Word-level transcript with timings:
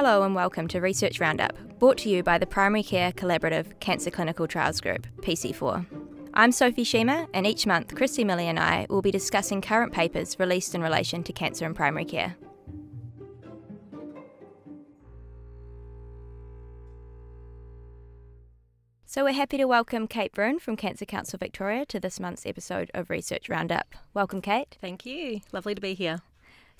Hello 0.00 0.22
and 0.22 0.32
welcome 0.32 0.68
to 0.68 0.80
Research 0.80 1.18
Roundup, 1.18 1.58
brought 1.80 1.98
to 1.98 2.08
you 2.08 2.22
by 2.22 2.38
the 2.38 2.46
Primary 2.46 2.84
Care 2.84 3.10
Collaborative 3.10 3.80
Cancer 3.80 4.12
Clinical 4.12 4.46
Trials 4.46 4.80
Group, 4.80 5.08
PC4. 5.22 5.84
I'm 6.34 6.52
Sophie 6.52 6.84
Shima, 6.84 7.26
and 7.34 7.44
each 7.44 7.66
month, 7.66 7.96
Christy 7.96 8.22
Millie 8.22 8.46
and 8.46 8.60
I 8.60 8.86
will 8.88 9.02
be 9.02 9.10
discussing 9.10 9.60
current 9.60 9.92
papers 9.92 10.38
released 10.38 10.76
in 10.76 10.82
relation 10.82 11.24
to 11.24 11.32
cancer 11.32 11.66
and 11.66 11.74
primary 11.74 12.04
care. 12.04 12.36
So, 19.04 19.24
we're 19.24 19.32
happy 19.32 19.56
to 19.56 19.64
welcome 19.64 20.06
Kate 20.06 20.30
Broun 20.30 20.60
from 20.60 20.76
Cancer 20.76 21.06
Council 21.06 21.40
Victoria 21.40 21.84
to 21.86 21.98
this 21.98 22.20
month's 22.20 22.46
episode 22.46 22.88
of 22.94 23.10
Research 23.10 23.48
Roundup. 23.48 23.96
Welcome, 24.14 24.42
Kate. 24.42 24.78
Thank 24.80 25.04
you. 25.04 25.40
Lovely 25.50 25.74
to 25.74 25.80
be 25.80 25.94
here. 25.94 26.20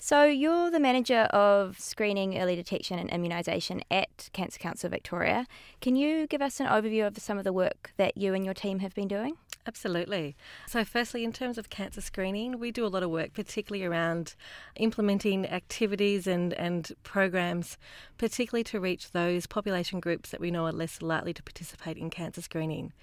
So, 0.01 0.23
you're 0.23 0.71
the 0.71 0.79
manager 0.79 1.23
of 1.23 1.77
screening, 1.77 2.39
early 2.39 2.55
detection, 2.55 2.97
and 2.97 3.11
immunisation 3.11 3.81
at 3.91 4.29
Cancer 4.31 4.57
Council 4.57 4.89
Victoria. 4.89 5.45
Can 5.81 5.97
you 5.97 6.25
give 6.25 6.41
us 6.41 6.61
an 6.61 6.67
overview 6.67 7.05
of 7.05 7.17
some 7.17 7.37
of 7.37 7.43
the 7.43 7.51
work 7.51 7.91
that 7.97 8.15
you 8.15 8.33
and 8.33 8.45
your 8.45 8.53
team 8.53 8.79
have 8.79 8.95
been 8.95 9.09
doing? 9.09 9.35
Absolutely. 9.67 10.37
So, 10.67 10.85
firstly, 10.85 11.25
in 11.25 11.33
terms 11.33 11.57
of 11.57 11.69
cancer 11.69 11.99
screening, 11.99 12.59
we 12.59 12.71
do 12.71 12.85
a 12.85 12.87
lot 12.87 13.03
of 13.03 13.09
work, 13.09 13.33
particularly 13.33 13.83
around 13.83 14.35
implementing 14.77 15.45
activities 15.45 16.27
and, 16.27 16.53
and 16.53 16.93
programs, 17.03 17.77
particularly 18.17 18.63
to 18.63 18.79
reach 18.79 19.11
those 19.11 19.47
population 19.47 19.99
groups 19.99 20.29
that 20.29 20.39
we 20.39 20.49
know 20.49 20.65
are 20.65 20.71
less 20.71 21.01
likely 21.01 21.33
to 21.33 21.43
participate 21.43 21.97
in 21.97 22.09
cancer 22.09 22.41
screening. 22.41 22.93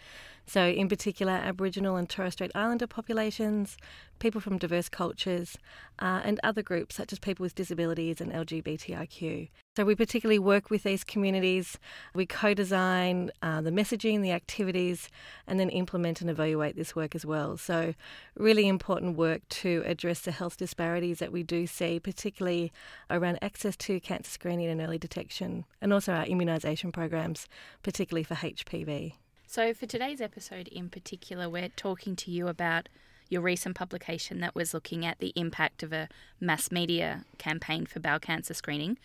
So, 0.49 0.69
in 0.69 0.89
particular, 0.89 1.33
Aboriginal 1.33 1.97
and 1.97 2.09
Torres 2.09 2.35
Strait 2.35 2.53
Islander 2.55 2.87
populations, 2.87 3.77
people 4.21 4.41
from 4.41 4.59
diverse 4.59 4.89
cultures, 4.89 5.59
uh, 5.99 6.21
and 6.23 6.39
other 6.45 6.63
groups 6.63 6.95
such 6.95 7.13
as 7.13 7.19
people 7.19 7.43
with 7.43 7.57
disabilities 7.57 8.21
and 8.21 8.33
LGBTIQ. 8.33 9.49
So, 9.77 9.85
we 9.85 9.97
particularly 9.97 10.39
work 10.39 10.71
with 10.71 10.85
these 10.85 11.03
communities. 11.03 11.79
We 12.15 12.27
co 12.27 12.55
design 12.55 13.33
uh, 13.43 13.61
the 13.61 13.73
messaging, 13.73 14.23
the 14.23 14.31
activities, 14.31 15.09
and 15.49 15.59
then 15.59 15.69
implement 15.69 16.21
and 16.21 16.31
evaluate 16.31 16.77
this 16.77 16.95
work 16.95 17.17
as 17.17 17.27
well. 17.27 17.57
So, 17.57 17.95
really 18.37 18.69
important 18.69 19.17
work 19.17 19.43
to 19.49 19.83
address 19.85 20.21
the 20.21 20.31
health 20.31 20.59
disparities 20.59 21.19
that 21.19 21.33
we 21.33 21.43
do 21.43 21.67
see, 21.67 21.99
particularly 21.99 22.73
around 23.11 23.41
access 23.43 23.77
to 23.79 23.99
cancer 23.99 24.31
screening 24.31 24.69
and 24.69 24.81
early 24.81 24.99
detection, 24.99 25.65
and 25.81 25.93
also 25.93 26.13
our 26.13 26.25
immunisation 26.25 26.93
programs, 26.93 27.49
particularly 27.83 28.23
for 28.23 28.37
HPV. 28.37 29.15
So, 29.57 29.73
for 29.73 29.87
today's 29.87 30.21
episode 30.21 30.69
in 30.69 30.91
particular, 30.91 31.49
we're 31.49 31.71
talking 31.71 32.15
to 32.17 32.31
you 32.31 32.47
about 32.47 32.91
your 33.31 33.41
recent 33.41 33.75
publication 33.75 34.41
that 34.41 34.55
was 34.55 34.75
looking 34.75 35.07
at 35.07 35.19
the 35.19 35.33
impact 35.35 35.83
of 35.83 35.95
a 35.95 36.11
mass 36.39 36.71
media 36.71 37.25
campaign 37.39 37.87
for 37.87 37.99
bowel 37.99 38.19
cancer 38.19 38.53
screening. 38.53 38.99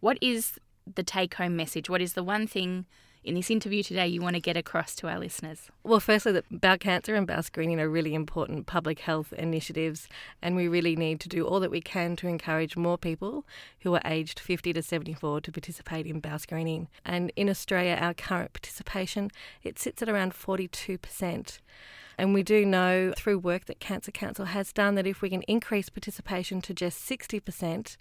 What 0.00 0.18
is 0.20 0.58
the 0.92 1.04
take 1.04 1.34
home 1.34 1.54
message? 1.54 1.88
What 1.88 2.02
is 2.02 2.14
the 2.14 2.24
one 2.24 2.48
thing 2.48 2.86
in 3.24 3.34
this 3.34 3.50
interview 3.50 3.82
today 3.82 4.06
you 4.06 4.20
want 4.20 4.34
to 4.34 4.40
get 4.40 4.56
across 4.56 4.94
to 4.96 5.08
our 5.08 5.18
listeners? 5.18 5.70
Well, 5.82 6.00
firstly, 6.00 6.32
that 6.32 6.44
bowel 6.50 6.78
cancer 6.78 7.14
and 7.14 7.26
bowel 7.26 7.42
screening 7.42 7.80
are 7.80 7.88
really 7.88 8.14
important 8.14 8.66
public 8.66 9.00
health 9.00 9.32
initiatives, 9.32 10.08
and 10.40 10.56
we 10.56 10.68
really 10.68 10.96
need 10.96 11.20
to 11.20 11.28
do 11.28 11.46
all 11.46 11.60
that 11.60 11.70
we 11.70 11.80
can 11.80 12.16
to 12.16 12.28
encourage 12.28 12.76
more 12.76 12.98
people 12.98 13.44
who 13.80 13.94
are 13.94 14.02
aged 14.04 14.40
50 14.40 14.72
to 14.72 14.82
74 14.82 15.40
to 15.42 15.52
participate 15.52 16.06
in 16.06 16.20
bowel 16.20 16.38
screening. 16.38 16.88
And 17.04 17.32
in 17.36 17.48
Australia, 17.48 17.96
our 18.00 18.14
current 18.14 18.52
participation 18.52 19.30
it 19.62 19.78
sits 19.78 20.02
at 20.02 20.08
around 20.08 20.34
42 20.34 20.98
percent. 20.98 21.60
And 22.18 22.34
we 22.34 22.42
do 22.42 22.64
know 22.64 23.12
through 23.16 23.38
work 23.38 23.66
that 23.66 23.80
Cancer 23.80 24.10
Council 24.10 24.46
has 24.46 24.72
done 24.72 24.94
that 24.96 25.06
if 25.06 25.22
we 25.22 25.30
can 25.30 25.42
increase 25.42 25.88
participation 25.88 26.60
to 26.62 26.74
just 26.74 27.08
60% 27.08 27.96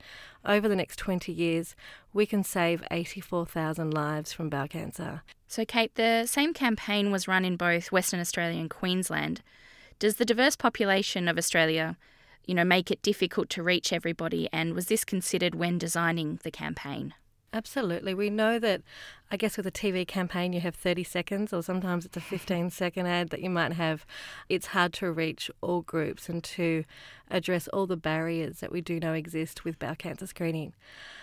over 0.45 0.67
the 0.67 0.75
next 0.75 0.97
20 0.97 1.31
years, 1.31 1.75
we 2.13 2.25
can 2.25 2.43
save 2.43 2.83
84,000 2.91 3.91
lives 3.91 4.33
from 4.33 4.49
bowel 4.49 4.67
cancer. 4.67 5.23
So, 5.47 5.65
Kate, 5.65 5.95
the 5.95 6.25
same 6.25 6.53
campaign 6.53 7.11
was 7.11 7.27
run 7.27 7.45
in 7.45 7.57
both 7.57 7.91
Western 7.91 8.19
Australia 8.19 8.59
and 8.59 8.69
Queensland. 8.69 9.41
Does 9.99 10.15
the 10.15 10.25
diverse 10.25 10.55
population 10.55 11.27
of 11.27 11.37
Australia, 11.37 11.97
you 12.45 12.55
know, 12.55 12.63
make 12.63 12.89
it 12.89 13.01
difficult 13.01 13.49
to 13.51 13.63
reach 13.63 13.93
everybody? 13.93 14.49
And 14.51 14.73
was 14.73 14.87
this 14.87 15.05
considered 15.05 15.55
when 15.55 15.77
designing 15.77 16.39
the 16.43 16.51
campaign? 16.51 17.13
Absolutely. 17.53 18.13
We 18.13 18.29
know 18.29 18.59
that, 18.59 18.81
I 19.29 19.35
guess, 19.35 19.57
with 19.57 19.67
a 19.67 19.71
TV 19.71 20.07
campaign, 20.07 20.53
you 20.53 20.61
have 20.61 20.73
30 20.73 21.03
seconds, 21.03 21.51
or 21.51 21.61
sometimes 21.61 22.05
it's 22.05 22.15
a 22.15 22.21
15 22.21 22.69
second 22.71 23.07
ad 23.07 23.29
that 23.29 23.41
you 23.41 23.49
might 23.49 23.73
have. 23.73 24.05
It's 24.47 24.67
hard 24.67 24.93
to 24.93 25.11
reach 25.11 25.51
all 25.59 25.81
groups 25.81 26.29
and 26.29 26.41
to 26.45 26.85
address 27.29 27.67
all 27.67 27.87
the 27.87 27.97
barriers 27.97 28.59
that 28.61 28.71
we 28.71 28.79
do 28.79 29.01
know 29.01 29.13
exist 29.13 29.65
with 29.65 29.79
bowel 29.79 29.95
cancer 29.95 30.27
screening. 30.27 30.73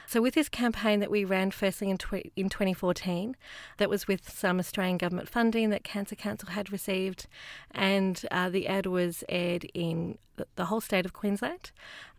So, 0.09 0.23
with 0.23 0.33
this 0.33 0.49
campaign 0.49 1.01
that 1.01 1.11
we 1.11 1.27
ran 1.27 1.51
firstly 1.51 1.91
in, 1.91 1.99
tw- 1.99 2.33
in 2.35 2.49
2014, 2.49 3.37
that 3.77 3.91
was 3.91 4.09
with 4.09 4.27
some 4.27 4.59
Australian 4.59 4.97
government 4.97 5.29
funding 5.29 5.69
that 5.69 5.85
Cancer 5.85 6.17
Council 6.17 6.49
had 6.49 6.73
received, 6.73 7.27
and 7.73 8.25
uh, 8.31 8.49
the 8.49 8.69
ad 8.69 8.87
was 8.87 9.23
aired 9.29 9.65
in 9.75 10.17
the 10.57 10.65
whole 10.65 10.81
state 10.81 11.05
of 11.05 11.13
Queensland, 11.13 11.73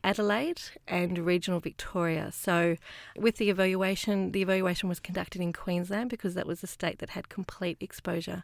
Adelaide, 0.04 0.62
and 0.88 1.18
regional 1.18 1.60
Victoria. 1.60 2.32
So, 2.32 2.76
with 3.18 3.38
the 3.38 3.50
evaluation, 3.50 4.34
the 4.34 4.44
evaluation 4.44 4.88
was 4.88 5.00
conducted 5.00 5.42
in 5.42 5.52
Queensland 5.52 6.12
because 6.12 6.36
that 6.36 6.46
was 6.46 6.62
the 6.62 6.68
state 6.68 7.00
that 7.00 7.10
had 7.10 7.28
complete 7.28 7.78
exposure. 7.80 8.44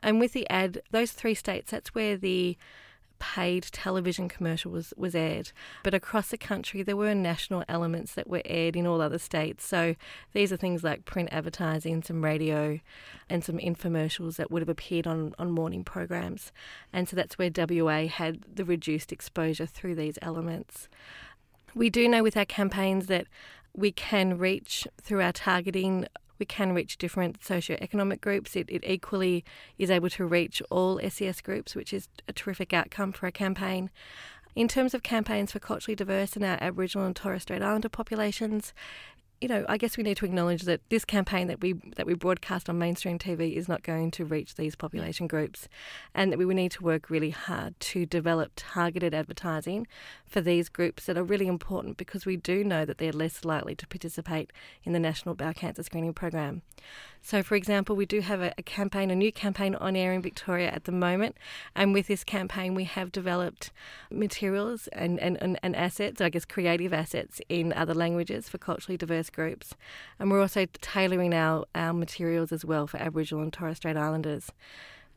And 0.00 0.20
with 0.20 0.32
the 0.32 0.48
ad, 0.48 0.80
those 0.92 1.10
three 1.10 1.34
states, 1.34 1.72
that's 1.72 1.92
where 1.92 2.16
the 2.16 2.56
paid 3.18 3.64
television 3.64 4.28
commercial 4.28 4.70
was, 4.70 4.92
was 4.96 5.14
aired. 5.14 5.52
But 5.82 5.94
across 5.94 6.30
the 6.30 6.38
country, 6.38 6.82
there 6.82 6.96
were 6.96 7.14
national 7.14 7.64
elements 7.68 8.14
that 8.14 8.28
were 8.28 8.42
aired 8.44 8.76
in 8.76 8.86
all 8.86 9.00
other 9.00 9.18
states. 9.18 9.66
So 9.66 9.96
these 10.32 10.52
are 10.52 10.56
things 10.56 10.84
like 10.84 11.04
print 11.04 11.28
advertising, 11.32 12.02
some 12.02 12.24
radio, 12.24 12.80
and 13.28 13.44
some 13.44 13.58
infomercials 13.58 14.36
that 14.36 14.50
would 14.50 14.62
have 14.62 14.68
appeared 14.68 15.06
on, 15.06 15.34
on 15.38 15.50
morning 15.50 15.84
programs. 15.84 16.52
And 16.92 17.08
so 17.08 17.16
that's 17.16 17.38
where 17.38 17.50
WA 17.54 18.06
had 18.06 18.44
the 18.52 18.64
reduced 18.64 19.12
exposure 19.12 19.66
through 19.66 19.94
these 19.94 20.18
elements. 20.22 20.88
We 21.74 21.90
do 21.90 22.08
know 22.08 22.22
with 22.22 22.36
our 22.36 22.44
campaigns 22.44 23.06
that 23.06 23.26
we 23.74 23.92
can 23.92 24.38
reach 24.38 24.88
through 25.02 25.20
our 25.20 25.32
targeting 25.32 26.06
we 26.38 26.46
can 26.46 26.72
reach 26.72 26.98
different 26.98 27.40
socioeconomic 27.40 28.20
groups. 28.20 28.56
It, 28.56 28.68
it 28.70 28.84
equally 28.86 29.44
is 29.78 29.90
able 29.90 30.10
to 30.10 30.26
reach 30.26 30.62
all 30.70 31.00
SES 31.08 31.40
groups, 31.40 31.74
which 31.74 31.92
is 31.92 32.08
a 32.28 32.32
terrific 32.32 32.72
outcome 32.72 33.12
for 33.12 33.26
a 33.26 33.32
campaign. 33.32 33.90
In 34.54 34.68
terms 34.68 34.94
of 34.94 35.02
campaigns 35.02 35.52
for 35.52 35.58
culturally 35.58 35.94
diverse 35.94 36.34
and 36.34 36.44
our 36.44 36.56
Aboriginal 36.62 37.06
and 37.06 37.14
Torres 37.14 37.42
Strait 37.42 37.60
Islander 37.60 37.90
populations, 37.90 38.72
you 39.40 39.48
know, 39.48 39.66
I 39.68 39.76
guess 39.76 39.98
we 39.98 40.02
need 40.02 40.16
to 40.18 40.24
acknowledge 40.24 40.62
that 40.62 40.80
this 40.88 41.04
campaign 41.04 41.46
that 41.48 41.60
we 41.60 41.74
that 41.96 42.06
we 42.06 42.14
broadcast 42.14 42.70
on 42.70 42.78
mainstream 42.78 43.18
TV 43.18 43.54
is 43.54 43.68
not 43.68 43.82
going 43.82 44.10
to 44.12 44.24
reach 44.24 44.54
these 44.54 44.74
population 44.74 45.26
groups, 45.26 45.68
and 46.14 46.32
that 46.32 46.38
we 46.38 46.46
need 46.54 46.72
to 46.72 46.82
work 46.82 47.10
really 47.10 47.30
hard 47.30 47.78
to 47.80 48.06
develop 48.06 48.52
targeted 48.56 49.12
advertising 49.12 49.86
for 50.24 50.40
these 50.40 50.70
groups 50.70 51.04
that 51.04 51.18
are 51.18 51.22
really 51.22 51.48
important 51.48 51.98
because 51.98 52.24
we 52.24 52.36
do 52.36 52.64
know 52.64 52.86
that 52.86 52.96
they're 52.96 53.12
less 53.12 53.44
likely 53.44 53.74
to 53.74 53.86
participate 53.86 54.52
in 54.84 54.92
the 54.94 55.00
National 55.00 55.34
Bowel 55.34 55.52
Cancer 55.52 55.82
Screening 55.82 56.14
Program. 56.14 56.62
So, 57.20 57.42
for 57.42 57.56
example, 57.56 57.94
we 57.94 58.06
do 58.06 58.20
have 58.20 58.40
a, 58.40 58.54
a 58.56 58.62
campaign, 58.62 59.10
a 59.10 59.16
new 59.16 59.32
campaign 59.32 59.74
on 59.74 59.96
air 59.96 60.12
in 60.12 60.22
Victoria 60.22 60.70
at 60.70 60.84
the 60.84 60.92
moment, 60.92 61.36
and 61.74 61.92
with 61.92 62.06
this 62.06 62.24
campaign, 62.24 62.74
we 62.74 62.84
have 62.84 63.12
developed 63.12 63.70
materials 64.10 64.88
and, 64.92 65.20
and, 65.20 65.36
and, 65.42 65.58
and 65.62 65.76
assets, 65.76 66.20
I 66.22 66.30
guess 66.30 66.44
creative 66.46 66.94
assets 66.94 67.40
in 67.50 67.74
other 67.74 67.94
languages 67.94 68.48
for 68.48 68.58
culturally 68.58 68.96
diverse 68.96 69.25
groups. 69.30 69.74
And 70.18 70.30
we're 70.30 70.40
also 70.40 70.66
tailoring 70.80 71.34
our, 71.34 71.64
our 71.74 71.92
materials 71.92 72.52
as 72.52 72.64
well 72.64 72.86
for 72.86 72.98
Aboriginal 72.98 73.42
and 73.42 73.52
Torres 73.52 73.78
Strait 73.78 73.96
Islanders. 73.96 74.50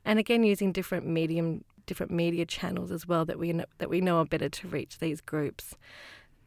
And 0.06 0.20
again, 0.20 0.44
using 0.44 0.72
different 0.72 1.06
medium, 1.06 1.64
different 1.86 2.12
media 2.12 2.46
channels 2.46 2.92
as 2.92 3.08
well 3.08 3.26
that 3.26 3.40
we 3.40 3.52
that 3.52 3.90
we 3.90 4.02
know 4.02 4.18
are 4.18 4.26
better 4.26 4.50
to 4.50 4.68
reach 4.68 5.00
these 5.00 5.22
groups. 5.22 5.76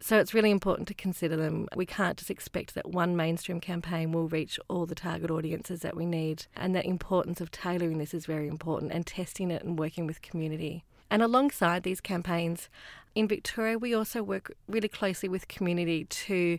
So 0.00 0.18
it's 0.18 0.34
really 0.34 0.50
important 0.50 0.88
to 0.88 0.94
consider 0.94 1.36
them. 1.36 1.68
We 1.76 1.86
can't 1.86 2.18
just 2.18 2.30
expect 2.30 2.74
that 2.74 2.90
one 2.90 3.14
mainstream 3.16 3.60
campaign 3.60 4.10
will 4.10 4.26
reach 4.26 4.58
all 4.68 4.84
the 4.84 4.97
target 4.97 5.30
audiences 5.30 5.82
that 5.82 5.94
we 5.94 6.06
need. 6.06 6.47
And 6.56 6.74
the 6.74 6.84
importance 6.84 7.41
of 7.41 7.53
tailoring 7.53 7.98
this 7.98 8.12
is 8.12 8.26
very 8.26 8.48
important 8.48 8.91
and 8.91 9.06
testing 9.06 9.53
it 9.53 9.62
and 9.62 9.78
working 9.78 10.08
with 10.08 10.20
community. 10.20 10.82
And 11.08 11.22
alongside 11.22 11.84
these 11.84 12.00
campaigns, 12.00 12.68
in 13.15 13.28
Victoria, 13.28 13.78
we 13.78 13.94
also 13.94 14.24
work 14.24 14.53
really 14.66 14.88
closely 14.88 15.28
with 15.28 15.47
community 15.47 16.04
to 16.06 16.58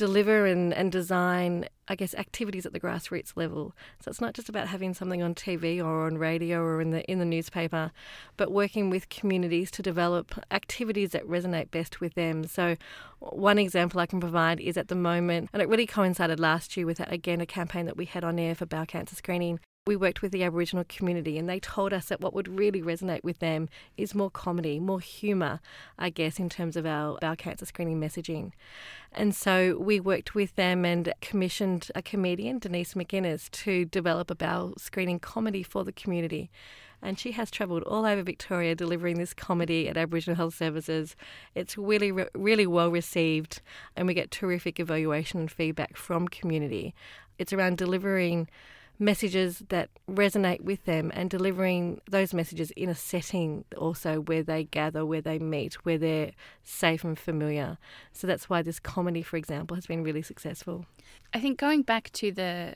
deliver 0.00 0.46
and, 0.46 0.72
and 0.72 0.90
design, 0.90 1.66
I 1.86 1.94
guess, 1.94 2.14
activities 2.14 2.64
at 2.64 2.72
the 2.72 2.80
grassroots 2.80 3.32
level. 3.36 3.74
So 4.02 4.08
it's 4.08 4.20
not 4.20 4.32
just 4.32 4.48
about 4.48 4.66
having 4.66 4.94
something 4.94 5.22
on 5.22 5.34
TV 5.34 5.78
or 5.78 6.06
on 6.06 6.16
radio 6.16 6.60
or 6.62 6.80
in 6.80 6.90
the 6.90 7.02
in 7.10 7.18
the 7.18 7.26
newspaper, 7.26 7.92
but 8.38 8.50
working 8.50 8.88
with 8.88 9.10
communities 9.10 9.70
to 9.72 9.82
develop 9.82 10.34
activities 10.50 11.10
that 11.10 11.28
resonate 11.28 11.70
best 11.70 12.00
with 12.00 12.14
them. 12.14 12.46
So 12.46 12.76
one 13.18 13.58
example 13.58 14.00
I 14.00 14.06
can 14.06 14.20
provide 14.20 14.58
is 14.58 14.78
at 14.78 14.88
the 14.88 14.94
moment, 14.94 15.50
and 15.52 15.60
it 15.60 15.68
really 15.68 15.86
coincided 15.86 16.40
last 16.40 16.78
year 16.78 16.86
with 16.86 17.00
again 17.00 17.42
a 17.42 17.46
campaign 17.46 17.84
that 17.84 17.98
we 17.98 18.06
had 18.06 18.24
on 18.24 18.38
air 18.38 18.54
for 18.54 18.64
bowel 18.64 18.86
cancer 18.86 19.14
screening 19.14 19.60
we 19.90 19.96
worked 19.96 20.22
with 20.22 20.30
the 20.30 20.44
Aboriginal 20.44 20.84
community 20.88 21.36
and 21.36 21.48
they 21.48 21.58
told 21.58 21.92
us 21.92 22.06
that 22.06 22.20
what 22.20 22.32
would 22.32 22.46
really 22.46 22.80
resonate 22.80 23.24
with 23.24 23.40
them 23.40 23.68
is 23.96 24.14
more 24.14 24.30
comedy, 24.30 24.78
more 24.78 25.00
humour, 25.00 25.58
I 25.98 26.10
guess, 26.10 26.38
in 26.38 26.48
terms 26.48 26.76
of 26.76 26.86
our 26.86 27.18
bowel 27.20 27.34
cancer 27.34 27.66
screening 27.66 28.00
messaging. 28.00 28.52
And 29.10 29.34
so 29.34 29.76
we 29.80 29.98
worked 29.98 30.32
with 30.32 30.54
them 30.54 30.84
and 30.84 31.12
commissioned 31.20 31.90
a 31.96 32.02
comedian, 32.02 32.60
Denise 32.60 32.94
McInnes, 32.94 33.50
to 33.50 33.84
develop 33.84 34.30
a 34.30 34.36
bowel 34.36 34.74
screening 34.78 35.18
comedy 35.18 35.64
for 35.64 35.82
the 35.82 35.90
community 35.90 36.52
and 37.02 37.18
she 37.18 37.32
has 37.32 37.50
travelled 37.50 37.82
all 37.82 38.04
over 38.04 38.22
Victoria 38.22 38.76
delivering 38.76 39.18
this 39.18 39.34
comedy 39.34 39.88
at 39.88 39.96
Aboriginal 39.96 40.36
Health 40.36 40.54
Services. 40.54 41.16
It's 41.54 41.78
really, 41.78 42.12
really 42.34 42.66
well 42.66 42.90
received, 42.90 43.62
and 43.96 44.06
we 44.06 44.12
get 44.12 44.30
terrific 44.30 44.78
evaluation 44.78 45.40
and 45.40 45.50
feedback 45.50 45.96
from 45.96 46.28
community. 46.28 46.94
It's 47.38 47.54
around 47.54 47.78
delivering 47.78 48.48
messages 49.00 49.62
that 49.70 49.88
resonate 50.08 50.60
with 50.60 50.84
them 50.84 51.10
and 51.14 51.30
delivering 51.30 52.00
those 52.08 52.34
messages 52.34 52.70
in 52.72 52.90
a 52.90 52.94
setting 52.94 53.64
also 53.76 54.20
where 54.20 54.42
they 54.42 54.64
gather, 54.64 55.06
where 55.06 55.22
they 55.22 55.38
meet, 55.38 55.74
where 55.84 55.98
they're 55.98 56.32
safe 56.62 57.02
and 57.02 57.18
familiar. 57.18 57.78
So 58.12 58.26
that's 58.26 58.50
why 58.50 58.60
this 58.60 58.78
comedy, 58.78 59.22
for 59.22 59.38
example, 59.38 59.74
has 59.74 59.86
been 59.86 60.04
really 60.04 60.22
successful. 60.22 60.84
I 61.32 61.40
think 61.40 61.58
going 61.58 61.82
back 61.82 62.10
to 62.12 62.30
the 62.30 62.74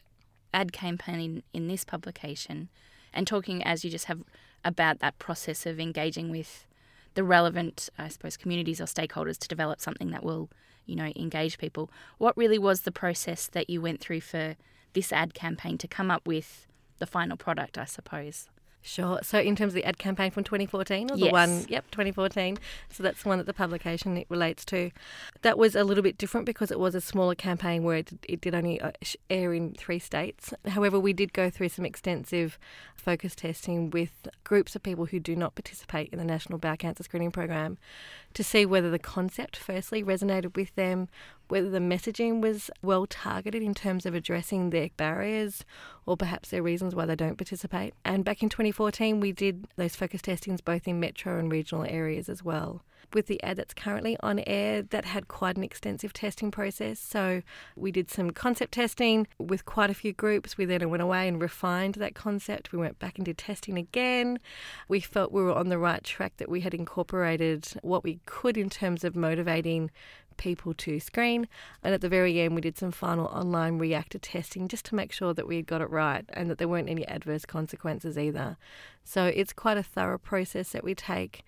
ad 0.54 0.72
campaign 0.72 1.20
in, 1.20 1.42
in 1.52 1.68
this 1.68 1.84
publication, 1.84 2.70
and 3.12 3.26
talking 3.26 3.62
as 3.62 3.84
you 3.84 3.90
just 3.90 4.06
have 4.06 4.22
about 4.64 5.00
that 5.00 5.18
process 5.18 5.66
of 5.66 5.78
engaging 5.78 6.30
with 6.30 6.66
the 7.14 7.22
relevant, 7.22 7.90
I 7.98 8.08
suppose, 8.08 8.36
communities 8.36 8.80
or 8.80 8.86
stakeholders 8.86 9.38
to 9.38 9.48
develop 9.48 9.80
something 9.80 10.10
that 10.10 10.24
will, 10.24 10.48
you 10.86 10.96
know, 10.96 11.12
engage 11.14 11.58
people. 11.58 11.90
What 12.18 12.36
really 12.36 12.58
was 12.58 12.80
the 12.80 12.90
process 12.90 13.46
that 13.48 13.68
you 13.68 13.82
went 13.82 14.00
through 14.00 14.22
for 14.22 14.56
this 14.94 15.12
ad 15.12 15.34
campaign 15.34 15.78
to 15.78 15.88
come 15.88 16.10
up 16.10 16.26
with 16.26 16.66
the 16.98 17.06
final 17.06 17.36
product, 17.36 17.76
I 17.76 17.84
suppose? 17.84 18.48
Sure. 18.86 19.18
So, 19.22 19.38
in 19.38 19.56
terms 19.56 19.70
of 19.70 19.76
the 19.76 19.84
ad 19.86 19.96
campaign 19.96 20.30
from 20.30 20.44
2014, 20.44 21.10
or 21.10 21.16
the 21.16 21.24
yes. 21.24 21.32
one, 21.32 21.64
yep, 21.70 21.90
2014. 21.90 22.58
So 22.90 23.02
that's 23.02 23.22
the 23.22 23.30
one 23.30 23.38
that 23.38 23.46
the 23.46 23.54
publication 23.54 24.18
it 24.18 24.26
relates 24.28 24.62
to. 24.66 24.90
That 25.40 25.56
was 25.56 25.74
a 25.74 25.84
little 25.84 26.02
bit 26.02 26.18
different 26.18 26.44
because 26.44 26.70
it 26.70 26.78
was 26.78 26.94
a 26.94 27.00
smaller 27.00 27.34
campaign 27.34 27.82
where 27.82 27.96
it, 27.96 28.12
it 28.28 28.42
did 28.42 28.54
only 28.54 28.78
uh, 28.82 28.92
air 29.30 29.54
in 29.54 29.72
three 29.72 29.98
states. 29.98 30.52
However, 30.66 31.00
we 31.00 31.14
did 31.14 31.32
go 31.32 31.48
through 31.48 31.70
some 31.70 31.86
extensive 31.86 32.58
focus 32.94 33.34
testing 33.34 33.88
with 33.88 34.28
groups 34.44 34.76
of 34.76 34.82
people 34.82 35.06
who 35.06 35.18
do 35.18 35.34
not 35.34 35.54
participate 35.54 36.10
in 36.12 36.18
the 36.18 36.24
National 36.24 36.58
Bowel 36.58 36.76
Cancer 36.76 37.04
Screening 37.04 37.30
Program 37.30 37.78
to 38.34 38.44
see 38.44 38.66
whether 38.66 38.90
the 38.90 38.98
concept, 38.98 39.56
firstly, 39.56 40.04
resonated 40.04 40.56
with 40.56 40.74
them, 40.74 41.08
whether 41.48 41.70
the 41.70 41.78
messaging 41.78 42.40
was 42.40 42.70
well 42.82 43.06
targeted 43.06 43.62
in 43.62 43.74
terms 43.74 44.06
of 44.06 44.14
addressing 44.14 44.70
their 44.70 44.90
barriers 44.96 45.64
or 46.06 46.16
perhaps 46.16 46.50
their 46.50 46.62
reasons 46.62 46.94
why 46.94 47.06
they 47.06 47.16
don't 47.16 47.38
participate. 47.38 47.94
And 48.04 48.24
back 48.24 48.42
in 48.42 48.48
2014, 48.48 49.20
we 49.20 49.32
did 49.32 49.66
those 49.76 49.96
focus 49.96 50.22
testings 50.22 50.60
both 50.60 50.86
in 50.86 51.00
metro 51.00 51.38
and 51.38 51.50
regional 51.50 51.84
areas 51.84 52.28
as 52.28 52.42
well. 52.42 52.82
With 53.12 53.26
the 53.26 53.40
ad 53.44 53.58
that's 53.58 53.74
currently 53.74 54.16
on 54.20 54.40
air, 54.40 54.82
that 54.82 55.04
had 55.04 55.28
quite 55.28 55.56
an 55.56 55.62
extensive 55.62 56.12
testing 56.12 56.50
process. 56.50 56.98
So 56.98 57.42
we 57.76 57.92
did 57.92 58.10
some 58.10 58.30
concept 58.32 58.72
testing 58.72 59.28
with 59.38 59.64
quite 59.64 59.88
a 59.90 59.94
few 59.94 60.12
groups. 60.12 60.58
We 60.58 60.64
then 60.64 60.90
went 60.90 61.02
away 61.02 61.28
and 61.28 61.40
refined 61.40 61.94
that 61.96 62.16
concept. 62.16 62.72
We 62.72 62.78
went 62.78 62.98
back 62.98 63.16
and 63.16 63.24
did 63.24 63.38
testing 63.38 63.78
again. 63.78 64.40
We 64.88 64.98
felt 64.98 65.30
we 65.30 65.42
were 65.42 65.54
on 65.54 65.68
the 65.68 65.78
right 65.78 66.02
track, 66.02 66.38
that 66.38 66.48
we 66.48 66.62
had 66.62 66.74
incorporated 66.74 67.68
what 67.82 68.02
we 68.02 68.18
could 68.26 68.56
in 68.56 68.68
terms 68.68 69.04
of 69.04 69.14
motivating 69.14 69.92
people 70.36 70.74
to 70.74 71.00
screen. 71.00 71.48
And 71.82 71.94
at 71.94 72.00
the 72.00 72.08
very 72.08 72.40
end, 72.40 72.54
we 72.54 72.60
did 72.60 72.78
some 72.78 72.90
final 72.90 73.26
online 73.26 73.78
reactor 73.78 74.18
testing 74.18 74.68
just 74.68 74.84
to 74.86 74.94
make 74.94 75.12
sure 75.12 75.34
that 75.34 75.46
we 75.46 75.56
had 75.56 75.66
got 75.66 75.80
it 75.80 75.90
right 75.90 76.24
and 76.32 76.50
that 76.50 76.58
there 76.58 76.68
weren't 76.68 76.88
any 76.88 77.06
adverse 77.06 77.44
consequences 77.44 78.18
either. 78.18 78.56
So 79.04 79.26
it's 79.26 79.52
quite 79.52 79.76
a 79.76 79.82
thorough 79.82 80.18
process 80.18 80.70
that 80.70 80.84
we 80.84 80.94
take. 80.94 81.44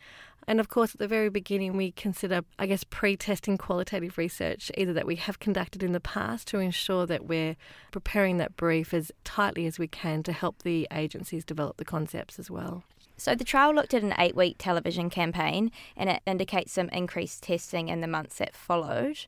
And 0.49 0.61
of 0.61 0.69
course, 0.69 0.94
at 0.94 1.00
the 1.00 1.09
very 1.09 1.29
beginning, 1.29 1.77
we 1.77 1.91
consider, 1.91 2.43
I 2.59 2.67
guess, 2.67 2.85
pre 2.85 3.17
testing 3.17 3.59
qualitative 3.59 4.17
research, 4.17 4.71
either 4.77 4.93
that 4.93 5.06
we 5.06 5.17
have 5.17 5.41
conducted 5.41 5.83
in 5.83 5.93
the 5.93 6.00
past 6.00 6.47
to 6.49 6.59
ensure 6.59 7.05
that 7.06 7.27
we're 7.27 7.56
preparing 7.91 8.38
that 8.38 8.56
brief 8.56 8.94
as 8.94 9.11
tightly 9.25 9.67
as 9.67 9.79
we 9.79 9.88
can 9.88 10.23
to 10.23 10.33
help 10.33 10.62
the 10.62 10.87
agencies 10.93 11.44
develop 11.44 11.79
the 11.79 11.85
concepts 11.85 12.38
as 12.38 12.49
well. 12.49 12.85
So 13.17 13.35
the 13.35 13.45
trial 13.45 13.75
looked 13.75 13.95
at 13.95 14.03
an 14.03 14.15
eight 14.19 14.37
week 14.37 14.57
television 14.59 15.11
campaign 15.11 15.71
and 15.97 16.11
it 16.11 16.23
indicates 16.27 16.73
some 16.73 16.89
increased 16.91 17.43
testing 17.43 17.89
in 17.89 18.01
the 18.01 18.07
months 18.07 18.39
that 18.39 18.55
followed. 18.55 19.27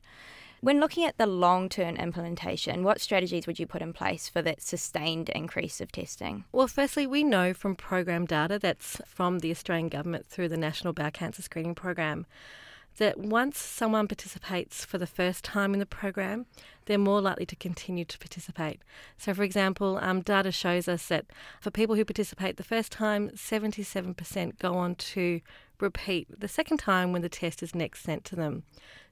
When 0.61 0.81
looking 0.81 1.05
at 1.05 1.17
the 1.17 1.25
long 1.25 1.69
term 1.69 1.95
implementation, 1.95 2.83
what 2.83 2.99
strategies 2.99 3.47
would 3.47 3.59
you 3.59 3.65
put 3.65 3.81
in 3.81 3.93
place 3.93 4.27
for 4.27 4.41
that 4.41 4.61
sustained 4.61 5.29
increase 5.29 5.79
of 5.79 5.91
testing? 5.91 6.43
Well, 6.51 6.67
firstly, 6.67 7.07
we 7.07 7.23
know 7.23 7.53
from 7.53 7.75
program 7.75 8.25
data 8.25 8.59
that's 8.59 8.99
from 9.05 9.39
the 9.39 9.51
Australian 9.51 9.87
Government 9.87 10.27
through 10.27 10.49
the 10.49 10.57
National 10.57 10.91
Bowel 10.91 11.11
Cancer 11.11 11.41
Screening 11.41 11.75
Program 11.75 12.25
that 12.99 13.17
once 13.17 13.57
someone 13.57 14.07
participates 14.07 14.85
for 14.85 14.97
the 14.97 15.07
first 15.07 15.43
time 15.43 15.73
in 15.73 15.79
the 15.79 15.85
program, 15.85 16.45
they're 16.85 16.97
more 16.97 17.21
likely 17.21 17.45
to 17.45 17.55
continue 17.55 18.05
to 18.05 18.17
participate. 18.19 18.81
So, 19.17 19.33
for 19.33 19.43
example, 19.43 19.97
um, 20.01 20.21
data 20.21 20.51
shows 20.51 20.87
us 20.87 21.07
that 21.07 21.25
for 21.61 21.71
people 21.71 21.95
who 21.95 22.05
participate 22.05 22.57
the 22.57 22.63
first 22.63 22.91
time, 22.91 23.29
77% 23.29 24.59
go 24.59 24.75
on 24.75 24.95
to 24.95 25.41
repeat 25.81 26.27
the 26.39 26.47
second 26.47 26.77
time 26.77 27.11
when 27.11 27.21
the 27.21 27.29
test 27.29 27.63
is 27.63 27.73
next 27.73 28.03
sent 28.03 28.25
to 28.25 28.35
them. 28.35 28.63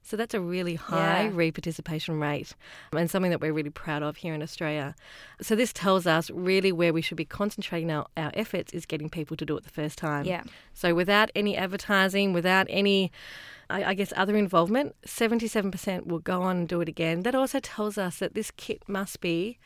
So 0.01 0.15
that's 0.15 0.33
a 0.33 0.39
really 0.39 0.75
high 0.75 1.25
yeah. 1.25 1.31
reparticipation 1.31 2.21
rate 2.21 2.55
and 2.93 3.11
something 3.11 3.31
that 3.31 3.41
we're 3.41 3.51
really 3.51 3.69
proud 3.69 4.03
of 4.03 4.17
here 4.17 4.33
in 4.33 4.41
Australia. 4.41 4.95
So 5.41 5.55
this 5.55 5.73
tells 5.73 6.07
us 6.07 6.29
really 6.29 6.71
where 6.71 6.93
we 6.93 7.01
should 7.01 7.17
be 7.17 7.25
concentrating 7.25 7.91
our, 7.91 8.07
our 8.15 8.31
efforts 8.33 8.71
is 8.71 8.85
getting 8.85 9.09
people 9.09 9.35
to 9.35 9.45
do 9.45 9.57
it 9.57 9.63
the 9.63 9.69
first 9.69 9.97
time. 9.97 10.25
Yeah. 10.25 10.43
So 10.73 10.95
without 10.95 11.29
any 11.35 11.57
advertising, 11.57 12.31
without 12.31 12.67
any 12.69 13.11
I, 13.69 13.83
I 13.83 13.93
guess 13.95 14.13
other 14.15 14.37
involvement, 14.37 14.95
77% 15.05 16.07
will 16.07 16.19
go 16.19 16.41
on 16.41 16.57
and 16.57 16.67
do 16.69 16.79
it 16.81 16.87
again. 16.87 17.23
That 17.23 17.35
also 17.35 17.59
tells 17.59 17.97
us 17.97 18.19
that 18.19 18.33
this 18.33 18.51
kit 18.51 18.83
must 18.87 19.19
be 19.19 19.59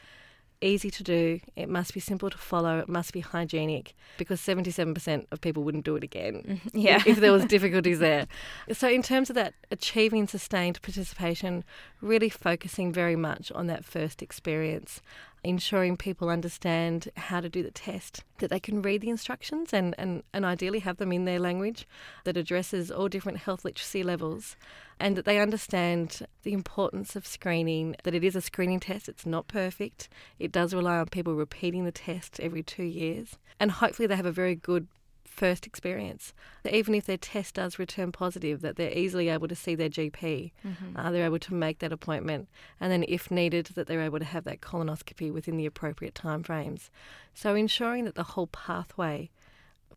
easy 0.62 0.90
to 0.92 1.04
do, 1.04 1.40
it 1.56 1.70
must 1.70 1.94
be 1.94 2.00
simple 2.00 2.30
to 2.30 2.38
follow, 2.38 2.80
it 2.80 2.88
must 2.88 3.14
be 3.14 3.20
hygienic 3.20 3.96
because 4.18 4.40
77% 4.40 5.26
of 5.32 5.42
people 5.42 5.64
wouldn't 5.64 5.86
do 5.86 5.96
it 5.96 6.04
again 6.04 6.60
mm-hmm. 6.64 6.78
yeah. 6.78 7.02
if 7.06 7.20
there 7.20 7.32
was 7.32 7.46
difficulties 7.56 8.00
there. 8.00 8.28
So 8.72 8.88
in 8.88 9.02
terms 9.02 9.30
of 9.30 9.36
that 9.36 9.54
achieving 9.72 10.28
sustained 10.28 10.82
participation, 10.82 11.64
really 12.02 12.30
focusing 12.30 12.92
very 12.92 13.16
much 13.16 13.52
on 13.52 13.68
that 13.68 13.86
first 13.86 14.22
experience 14.22 15.02
ensuring 15.44 15.98
people 15.98 16.30
understand 16.30 17.10
how 17.18 17.42
to 17.42 17.50
do 17.50 17.64
the 17.64 17.72
test, 17.72 18.24
that 18.38 18.50
they 18.50 18.60
can 18.60 18.82
read 18.82 19.02
the 19.02 19.10
instructions 19.10 19.74
and, 19.74 19.96
and, 19.98 20.24
and 20.34 20.46
ideally 20.46 20.80
have 20.80 20.98
them 20.98 21.12
in 21.12 21.26
their 21.26 21.40
language 21.40 21.88
that 22.24 22.38
addresses 22.38 22.92
all 22.92 23.08
different 23.08 23.40
health 23.40 23.66
literacy 23.66 24.04
levels, 24.04 24.56
and 25.00 25.16
that 25.16 25.26
they 25.26 25.40
understand 25.40 26.26
the 26.44 26.54
importance 26.54 27.16
of 27.16 27.26
screening, 27.26 27.96
that 28.04 28.14
it 28.14 28.24
is 28.24 28.36
a 28.36 28.42
screening 28.42 28.80
test, 28.80 29.10
it's 29.10 29.26
not 29.26 29.48
perfect, 29.48 30.10
it 30.38 30.52
does 30.52 30.74
rely 30.74 30.98
on 30.98 31.08
people 31.08 31.34
repeating 31.34 31.86
the 31.86 31.92
test 31.92 32.40
every 32.40 32.64
two 32.64 32.84
years, 32.84 33.38
and 33.60 33.72
hopefully 33.72 34.08
they 34.08 34.16
have 34.16 34.26
a 34.26 34.32
very 34.32 34.56
good 34.56 34.88
first 35.32 35.66
experience. 35.66 36.34
Even 36.70 36.94
if 36.94 37.06
their 37.06 37.18
test 37.18 37.56
does 37.56 37.80
return 37.80 38.12
positive, 38.12 38.62
that 38.62 38.76
they're 38.76 38.98
easily 38.98 39.30
able 39.30 39.48
to 39.48 39.56
see 39.56 39.76
their 39.76 39.90
GP, 39.90 40.52
mm-hmm. 40.66 40.98
uh, 40.98 41.12
they're 41.12 41.26
able 41.26 41.40
to 41.40 41.54
make 41.54 41.80
that 41.80 41.92
appointment, 41.92 42.48
and 42.80 42.92
then 42.92 43.06
if 43.08 43.32
needed, 43.32 43.68
that 43.76 43.88
they're 43.88 44.02
able 44.02 44.20
to 44.20 44.26
have 44.26 44.44
that 44.44 44.62
colonoscopy 44.62 45.32
within 45.32 45.58
the 45.58 45.66
appropriate 45.66 46.14
timeframes. 46.14 46.90
So 47.34 47.56
ensuring 47.56 48.06
that 48.06 48.16
the 48.16 48.24
whole 48.24 48.48
pathway 48.48 49.30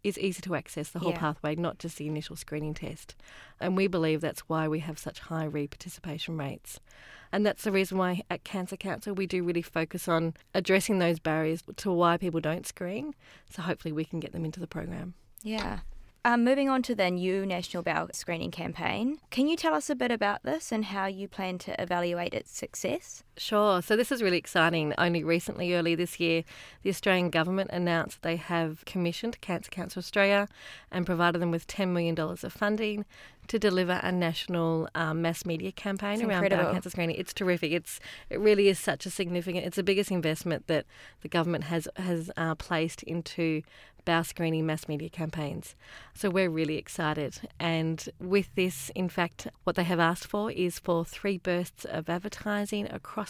is 0.04 0.18
easy 0.18 0.42
to 0.42 0.54
access 0.54 0.90
the 0.90 0.98
whole 0.98 1.12
yeah. 1.12 1.18
pathway, 1.18 1.54
not 1.56 1.78
just 1.78 1.96
the 1.96 2.06
initial 2.06 2.36
screening 2.36 2.74
test. 2.74 3.16
And 3.58 3.74
we 3.74 3.86
believe 3.86 4.20
that's 4.20 4.42
why 4.42 4.68
we 4.68 4.80
have 4.80 4.98
such 4.98 5.18
high 5.18 5.44
re-participation 5.44 6.36
rates. 6.36 6.78
And 7.32 7.44
that's 7.44 7.64
the 7.64 7.72
reason 7.72 7.98
why 7.98 8.22
at 8.30 8.44
Cancer 8.44 8.76
Council 8.76 9.14
we 9.14 9.26
do 9.26 9.42
really 9.42 9.62
focus 9.62 10.06
on 10.06 10.34
addressing 10.54 10.98
those 10.98 11.18
barriers 11.18 11.62
to 11.76 11.90
why 11.90 12.18
people 12.18 12.40
don't 12.40 12.66
screen. 12.66 13.14
So 13.50 13.62
hopefully 13.62 13.92
we 13.92 14.04
can 14.04 14.20
get 14.20 14.32
them 14.32 14.44
into 14.44 14.60
the 14.60 14.66
program. 14.66 15.14
Yeah. 15.44 15.80
Um, 16.24 16.42
moving 16.42 16.70
on 16.70 16.82
to 16.84 16.94
the 16.94 17.10
new 17.10 17.44
National 17.44 17.82
Bowel 17.82 18.08
Screening 18.14 18.50
Campaign, 18.50 19.18
can 19.30 19.46
you 19.46 19.56
tell 19.56 19.74
us 19.74 19.90
a 19.90 19.94
bit 19.94 20.10
about 20.10 20.42
this 20.42 20.72
and 20.72 20.86
how 20.86 21.04
you 21.04 21.28
plan 21.28 21.58
to 21.58 21.80
evaluate 21.80 22.32
its 22.32 22.50
success? 22.50 23.22
Sure. 23.36 23.82
So, 23.82 23.96
this 23.96 24.12
is 24.12 24.22
really 24.22 24.36
exciting. 24.36 24.94
Only 24.96 25.24
recently, 25.24 25.74
early 25.74 25.94
this 25.94 26.20
year, 26.20 26.44
the 26.82 26.90
Australian 26.90 27.30
Government 27.30 27.70
announced 27.72 28.22
they 28.22 28.36
have 28.36 28.84
commissioned 28.84 29.40
Cancer 29.40 29.70
Council 29.70 29.98
Australia 29.98 30.48
and 30.92 31.04
provided 31.04 31.40
them 31.40 31.50
with 31.50 31.66
$10 31.66 31.88
million 31.88 32.18
of 32.18 32.52
funding 32.52 33.04
to 33.48 33.58
deliver 33.58 34.00
a 34.02 34.12
national 34.12 34.88
um, 34.94 35.22
mass 35.22 35.44
media 35.44 35.72
campaign 35.72 36.14
it's 36.14 36.22
around 36.22 36.44
incredible. 36.44 36.64
bowel 36.64 36.72
cancer 36.72 36.90
screening. 36.90 37.16
It's 37.16 37.34
terrific. 37.34 37.72
It's 37.72 38.00
it 38.30 38.40
really 38.40 38.68
is 38.68 38.78
such 38.78 39.06
a 39.06 39.10
significant. 39.10 39.66
It's 39.66 39.76
the 39.76 39.82
biggest 39.82 40.10
investment 40.10 40.66
that 40.68 40.86
the 41.22 41.28
government 41.28 41.64
has 41.64 41.88
has 41.96 42.30
uh, 42.36 42.54
placed 42.54 43.02
into 43.02 43.62
bowel 44.04 44.24
screening 44.24 44.66
mass 44.66 44.86
media 44.88 45.08
campaigns. 45.08 45.74
So 46.14 46.30
we're 46.30 46.50
really 46.50 46.76
excited. 46.76 47.40
And 47.58 48.06
with 48.20 48.54
this, 48.54 48.90
in 48.94 49.08
fact, 49.08 49.48
what 49.64 49.76
they 49.76 49.84
have 49.84 50.00
asked 50.00 50.26
for 50.26 50.50
is 50.50 50.78
for 50.78 51.04
three 51.04 51.38
bursts 51.38 51.84
of 51.84 52.08
advertising 52.08 52.86
across 52.90 53.23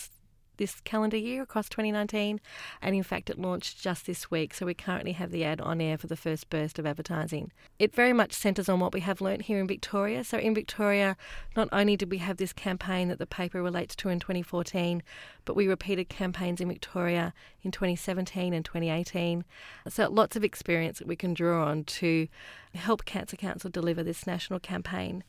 this 0.57 0.81
calendar 0.81 1.17
year 1.17 1.43
across 1.43 1.69
2019. 1.69 2.41
And 2.83 2.95
in 2.95 3.03
fact, 3.03 3.31
it 3.31 3.39
launched 3.39 3.81
just 3.81 4.07
this 4.07 4.31
week. 4.31 4.55
So 4.55 4.67
we 4.67 4.75
currently 4.75 5.13
have 5.13 5.31
the 5.31 5.45
ad 5.45 5.61
on 5.61 5.81
air 5.81 5.99
for 5.99 6.07
the 6.07 6.17
first 6.17 6.51
burst 6.51 6.79
of 6.79 6.87
advertising. 6.87 7.53
It 7.79 7.95
very 7.95 8.13
much 8.13 8.33
centres 8.33 8.69
on 8.69 8.81
what 8.81 8.93
we 8.93 9.01
have 9.01 9.21
learnt 9.21 9.43
here 9.43 9.59
in 9.59 9.67
Victoria. 9.67 10.25
So 10.25 10.39
in 10.39 10.55
Victoria, 10.55 11.17
not 11.57 11.69
only 11.73 11.97
did 11.97 12.11
we 12.11 12.19
have 12.19 12.37
this 12.37 12.53
campaign 12.53 13.09
that 13.09 13.19
the 13.19 13.27
paper 13.27 13.63
relates 13.63 13.97
to 13.97 14.09
in 14.09 14.21
2014, 14.21 15.03
but 15.45 15.57
we 15.57 15.69
repeated 15.69 16.09
campaigns 16.09 16.61
in 16.61 16.69
Victoria 16.69 17.35
in 17.63 17.71
2017 17.71 18.53
and 18.53 18.65
2018. 18.65 19.45
So 19.89 20.09
lots 20.09 20.37
of 20.37 20.45
experience 20.45 20.99
that 20.99 21.09
we 21.09 21.17
can 21.17 21.35
draw 21.35 21.67
on 21.67 21.85
to 21.85 22.29
help 22.75 23.05
Cancer 23.05 23.37
Council 23.37 23.71
deliver 23.71 24.03
this 24.03 24.27
national 24.27 24.61
campaign. 24.61 25.25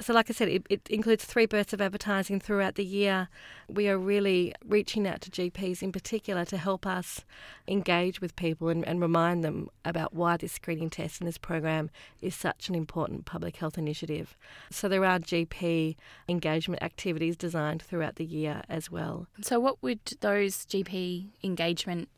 So, 0.00 0.14
like 0.14 0.30
I 0.30 0.32
said, 0.32 0.48
it, 0.48 0.66
it, 0.70 0.88
includes 0.88 1.24
three 1.24 1.46
bursts 1.46 1.72
of 1.72 1.80
advertising 1.80 2.40
throughout 2.40 2.74
the 2.74 2.84
year. 2.84 3.28
We 3.68 3.88
are 3.88 3.98
really 3.98 4.54
reaching 4.64 5.06
out 5.06 5.20
to 5.22 5.30
GPs 5.30 5.82
in 5.82 5.92
particular 5.92 6.44
to 6.46 6.56
help 6.56 6.86
us 6.86 7.24
engage 7.68 8.20
with 8.20 8.36
people 8.36 8.68
and, 8.68 8.86
and 8.86 9.00
remind 9.00 9.44
them 9.44 9.68
about 9.84 10.14
why 10.14 10.36
this 10.36 10.52
screening 10.52 10.90
test 10.90 11.20
and 11.20 11.28
this 11.28 11.38
program 11.38 11.90
is 12.20 12.34
such 12.34 12.68
an 12.68 12.74
important 12.74 13.26
public 13.26 13.56
health 13.56 13.76
initiative. 13.76 14.36
So, 14.70 14.88
there 14.88 15.04
are 15.04 15.18
GP 15.18 15.96
engagement 16.28 16.82
activities 16.82 17.36
designed 17.36 17.82
throughout 17.82 18.16
the 18.16 18.24
year 18.24 18.62
as 18.68 18.90
well. 18.90 19.26
So, 19.42 19.60
what 19.60 19.82
would 19.82 20.00
those 20.20 20.64
GP 20.66 21.28
engagement 21.42 22.08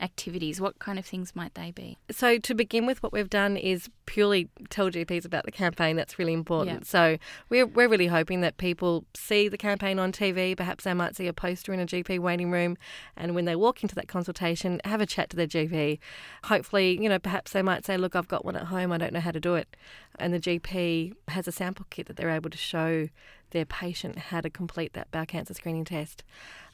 activities? 0.00 0.60
What 0.60 0.78
kind 0.78 0.98
of 0.98 1.06
things 1.06 1.34
might 1.34 1.54
they 1.54 1.70
be? 1.70 1.98
So, 2.10 2.38
to 2.38 2.54
begin 2.54 2.86
with, 2.86 3.02
what 3.02 3.12
we've 3.12 3.30
done 3.30 3.56
is 3.56 3.88
purely 4.06 4.48
tell 4.68 4.90
GPs 4.90 5.24
about 5.24 5.44
the 5.44 5.52
campaign. 5.52 5.96
That's 5.96 6.18
really 6.18 6.32
important. 6.32 6.86
So, 6.86 7.18
we're, 7.48 7.66
we're 7.66 7.88
really 7.88 8.06
hoping 8.08 8.40
that 8.40 8.56
people 8.56 9.04
see 9.14 9.48
the 9.48 9.58
campaign 9.58 9.98
on 9.98 10.12
TV. 10.12 10.56
Perhaps 10.56 10.84
they 10.84 10.94
might 10.94 11.16
see 11.16 11.26
a 11.26 11.32
poster 11.32 11.72
in 11.72 11.80
a 11.80 11.86
GP 11.86 12.18
waiting 12.18 12.50
room, 12.50 12.76
and 13.16 13.34
when 13.34 13.44
they 13.44 13.56
walk 13.56 13.82
into 13.82 13.94
that 13.94 14.08
consultation, 14.08 14.80
have 14.84 15.00
a 15.00 15.06
chat 15.06 15.30
to 15.30 15.36
their 15.36 15.46
GP. 15.46 15.98
Hopefully, 16.44 17.00
you 17.00 17.08
know, 17.08 17.18
perhaps 17.18 17.52
they 17.52 17.62
might 17.62 17.84
say, 17.84 17.96
Look, 17.96 18.16
I've 18.16 18.28
got 18.28 18.44
one 18.44 18.56
at 18.56 18.64
home, 18.64 18.92
I 18.92 18.98
don't 18.98 19.12
know 19.12 19.20
how 19.20 19.32
to 19.32 19.40
do 19.40 19.54
it. 19.54 19.76
And 20.18 20.34
the 20.34 20.40
GP 20.40 21.14
has 21.28 21.46
a 21.48 21.52
sample 21.52 21.86
kit 21.90 22.06
that 22.06 22.16
they're 22.16 22.30
able 22.30 22.50
to 22.50 22.58
show 22.58 23.08
their 23.50 23.64
patient 23.64 24.18
how 24.18 24.40
to 24.40 24.50
complete 24.50 24.92
that 24.94 25.10
bowel 25.10 25.26
cancer 25.26 25.54
screening 25.54 25.84
test. 25.84 26.24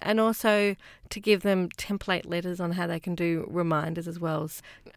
And 0.01 0.21
also 0.21 0.77
to 1.11 1.21
give 1.21 1.43
them 1.43 1.69
template 1.71 2.29
letters 2.29 2.61
on 2.61 2.73
how 2.73 2.87
they 2.87 3.01
can 3.01 3.15
do 3.15 3.47
reminders 3.51 4.07
as 4.07 4.21
well. 4.21 4.49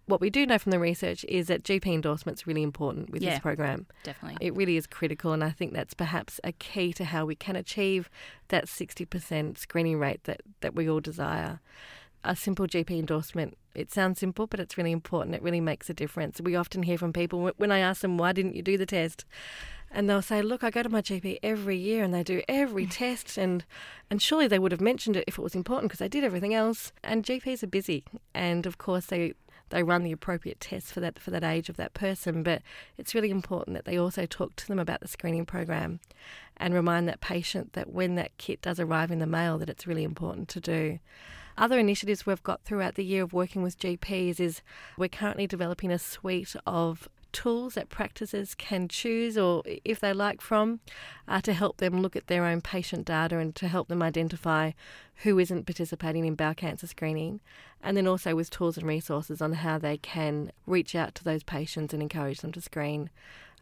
What 0.06 0.20
we 0.20 0.30
do 0.30 0.46
know 0.46 0.58
from 0.58 0.72
the 0.72 0.80
research 0.80 1.24
is 1.30 1.48
that 1.48 1.64
GP 1.64 1.88
endorsement 1.94 2.40
is 2.40 2.48
really 2.48 2.64
important 2.64 3.10
with 3.10 3.22
yeah, 3.22 3.32
this 3.32 3.40
program. 3.40 3.86
Definitely. 4.04 4.46
It 4.46 4.56
really 4.56 4.76
is 4.76 4.88
critical, 4.88 5.32
and 5.32 5.44
I 5.44 5.52
think 5.52 5.74
that's 5.74 5.94
perhaps 5.94 6.40
a 6.44 6.52
key 6.52 6.92
to 6.94 7.06
how 7.06 7.26
we 7.26 7.36
can 7.36 7.56
achieve 7.56 8.10
that 8.50 8.66
60% 8.66 9.58
screening 9.58 10.00
rate 10.00 10.24
that, 10.26 10.42
that 10.62 10.76
we 10.76 10.90
all 10.90 11.00
desire 11.00 11.60
a 12.24 12.36
simple 12.36 12.68
GP 12.68 13.00
endorsement. 13.00 13.58
It 13.76 13.92
sounds 13.92 14.20
simple, 14.20 14.48
but 14.48 14.60
it's 14.60 14.78
really 14.78 14.92
important. 14.92 15.36
It 15.36 15.42
really 15.42 15.62
makes 15.62 15.90
a 15.90 15.94
difference. 15.94 16.42
We 16.42 16.56
often 16.56 16.84
hear 16.84 16.98
from 16.98 17.14
people 17.14 17.52
when 17.58 17.72
I 17.72 17.80
ask 17.80 18.02
them, 18.02 18.18
why 18.18 18.34
didn't 18.34 18.56
you 18.56 18.62
do 18.62 18.78
the 18.78 18.86
test? 18.86 19.26
and 19.92 20.10
they'll 20.10 20.22
say, 20.22 20.42
"Look, 20.42 20.64
I 20.64 20.70
go 20.70 20.84
to 20.84 20.90
my 20.90 21.02
GP 21.02 21.40
every 21.42 21.78
year, 21.78 22.04
and 22.04 22.14
they 22.14 22.24
do 22.24 22.42
every 22.48 22.86
mm. 22.86 22.92
test, 22.92 23.38
and 23.38 23.66
and 24.10 24.22
surely 24.22 24.48
they 24.48 24.60
would 24.60 24.72
have 24.72 24.82
mentioned 24.82 25.16
it 25.16 25.24
if 25.28 25.40
it 25.40 25.42
was 25.42 25.56
important 25.56 25.90
because 25.90 26.00
they 26.00 26.08
did 26.08 26.24
everything 26.24 26.54
else." 26.54 26.92
And 27.04 27.24
GPs 27.24 27.64
are 27.64 27.68
busy, 27.68 28.04
and 28.34 28.66
of 28.66 28.78
course 28.78 29.08
they 29.08 29.34
they 29.70 29.84
run 29.84 30.04
the 30.04 30.12
appropriate 30.12 30.60
tests 30.60 30.92
for 30.92 31.00
that 31.00 31.20
for 31.20 31.32
that 31.32 31.44
age 31.44 31.70
of 31.70 31.78
that 31.78 31.94
person. 31.94 32.44
But 32.44 32.62
it's 32.98 33.16
really 33.16 33.32
important 33.32 33.76
that 33.76 33.86
they 33.86 33.98
also 33.98 34.26
talk 34.26 34.56
to 34.58 34.68
them 34.68 34.80
about 34.80 35.02
the 35.02 35.08
screening 35.08 35.46
program, 35.46 36.00
and 36.58 36.74
remind 36.74 37.08
that 37.08 37.22
patient 37.22 37.74
that 37.74 37.92
when 37.92 38.16
that 38.16 38.38
kit 38.38 38.62
does 38.62 38.80
arrive 38.80 39.12
in 39.12 39.20
the 39.20 39.28
mail, 39.28 39.58
that 39.58 39.70
it's 39.70 39.88
really 39.88 40.04
important 40.04 40.50
to 40.50 40.60
do. 40.60 41.00
Other 41.60 41.78
initiatives 41.78 42.26
we've 42.26 42.42
got 42.42 42.64
throughout 42.64 42.96
the 42.96 43.04
year 43.04 43.24
of 43.24 43.34
working 43.34 43.62
with 43.62 43.78
GPs 43.78 44.40
is 44.40 44.62
we're 44.98 45.10
currently 45.10 45.46
developing 45.46 45.92
a 45.92 46.00
suite 46.00 46.56
of 46.66 47.10
tools 47.34 47.74
that 47.74 47.90
practices 47.90 48.56
can 48.56 48.88
choose 48.88 49.38
or 49.38 49.62
if 49.84 50.00
they 50.00 50.14
like 50.14 50.40
from 50.40 50.80
uh, 51.28 51.42
to 51.42 51.52
help 51.52 51.78
them 51.78 52.02
look 52.02 52.16
at 52.16 52.28
their 52.28 52.46
own 52.46 52.62
patient 52.62 53.06
data 53.06 53.38
and 53.38 53.56
to 53.56 53.68
help 53.68 53.90
them 53.90 54.02
identify 54.02 54.72
who 55.24 55.38
isn't 55.38 55.66
participating 55.66 56.26
in 56.26 56.34
bowel 56.34 56.54
cancer 56.54 56.88
screening 56.88 57.42
and 57.84 57.98
then 57.98 58.08
also 58.08 58.36
with 58.36 58.50
tools 58.50 58.78
and 58.78 58.88
resources 58.88 59.42
on 59.42 59.52
how 59.52 59.78
they 59.78 59.98
can 59.98 60.54
reach 60.66 60.96
out 60.96 61.14
to 61.14 61.26
those 61.26 61.44
patients 61.44 61.94
and 61.94 62.02
encourage 62.02 62.40
them 62.40 62.54
to 62.54 62.62
screen. 62.62 63.10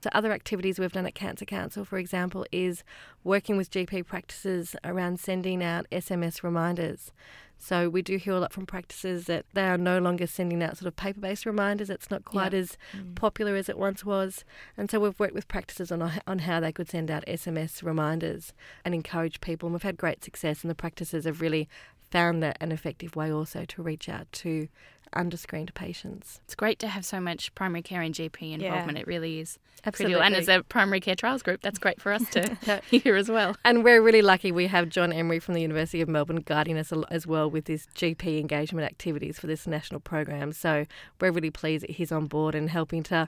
So, 0.02 0.10
other 0.14 0.32
activities 0.32 0.80
we've 0.80 0.92
done 0.92 1.08
at 1.08 1.16
Cancer 1.16 1.46
Council, 1.46 1.84
for 1.84 1.98
example, 1.98 2.46
is 2.52 2.84
working 3.24 3.58
with 3.58 3.72
GP 3.72 4.06
practices 4.06 4.76
around 4.84 5.20
sending 5.20 5.64
out 5.64 5.88
SMS 5.92 6.44
reminders. 6.44 7.12
So 7.60 7.90
we 7.90 8.02
do 8.02 8.18
hear 8.18 8.34
a 8.34 8.40
lot 8.40 8.54
from 8.54 8.66
practices 8.66 9.26
that 9.26 9.46
they 9.54 9.66
are 9.66 9.78
no 9.78 9.98
longer 10.00 10.28
sending 10.28 10.62
out 10.62 10.78
sort 10.78 10.88
of 10.88 10.96
paper-based 10.96 11.46
reminders. 11.46 11.90
It's 11.90 12.12
not 12.12 12.24
quite 12.24 12.54
as 12.54 12.78
mm. 12.96 13.16
popular 13.16 13.56
as 13.56 13.68
it 13.68 13.78
once 13.78 14.06
was, 14.06 14.46
and 14.78 14.90
so 14.90 15.00
we've 15.00 15.20
worked 15.20 15.34
with 15.34 15.48
practices 15.48 15.92
on 15.92 16.12
on 16.28 16.40
how 16.40 16.60
they 16.60 16.72
could 16.72 16.90
send 16.90 17.10
out 17.10 17.26
SMS 17.26 17.84
reminders 17.84 18.54
and 18.86 18.94
encourage 18.94 19.42
people. 19.42 19.68
And 19.68 19.74
we've 19.74 19.84
had 19.84 19.98
great 19.98 20.24
success, 20.24 20.62
and 20.62 20.70
the 20.70 20.76
practices 20.76 21.26
have 21.26 21.42
really 21.42 21.68
found 22.12 22.42
that 22.44 22.58
an 22.62 22.72
effective 22.72 23.16
way 23.16 23.32
also 23.32 23.66
to 23.66 23.82
reach 23.82 24.08
out 24.08 24.32
to 24.32 24.68
underscreened 25.16 25.74
patients. 25.74 26.42
It's 26.46 26.56
great 26.56 26.80
to 26.80 26.88
have 26.88 27.06
so 27.06 27.20
much 27.20 27.54
primary 27.56 27.82
care 27.82 28.02
and 28.02 28.14
GP 28.14 28.54
involvement. 28.54 28.98
Yeah. 28.98 29.02
It 29.02 29.08
really 29.08 29.40
is. 29.40 29.60
Absolutely. 29.86 30.20
And 30.22 30.36
as 30.36 30.48
a 30.50 30.64
primary 30.64 31.00
care 31.00 31.16
trials 31.16 31.44
group, 31.44 31.62
that's 31.62 31.80
great 31.80 32.02
for 32.02 32.12
us 32.12 32.28
to 32.32 32.82
hear 32.92 33.16
as 33.16 33.30
well. 33.30 33.56
And 33.64 33.84
we're 33.84 34.02
really 34.02 34.22
lucky 34.22 34.52
we 34.52 34.68
have 34.68 34.90
Jon 34.90 35.14
Emery 35.14 35.40
from 35.40 35.54
the 35.54 35.62
University 35.62 36.02
of 36.02 36.10
Melbourne 36.10 36.44
guiding 36.46 36.78
us 36.78 36.92
as 37.10 37.26
well 37.26 37.50
with 37.50 37.68
his 37.68 37.88
GP 37.96 38.40
engagement 38.40 38.86
activities 38.86 39.40
for 39.40 39.48
this 39.48 39.68
national 39.68 40.00
program. 40.00 40.52
So 40.52 40.86
we're 41.22 41.32
really 41.32 41.52
pleased 41.52 41.84
that 41.84 41.92
he's 41.92 42.12
on 42.12 42.28
board 42.28 42.56
and 42.56 42.70
helping 42.70 43.04
to 43.04 43.28